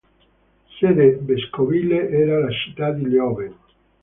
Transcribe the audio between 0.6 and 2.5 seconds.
Sede vescovile era la